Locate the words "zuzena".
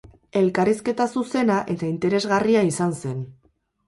1.19-1.57